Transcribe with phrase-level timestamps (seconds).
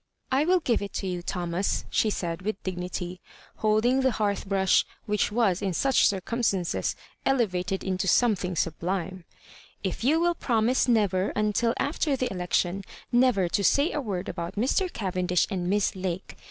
[0.31, 3.21] "I will giye it to you, Thomas," she said, with dignity,
[3.59, 9.25] holdmg the hearth brush, which was in such circumstances eleyated into some thing sublime,
[9.83, 12.83] "if you will promise neyer, until after the election
[13.13, 14.89] *neyer to say a word about Mr.
[14.89, 16.35] Oayendish and Miss Lake.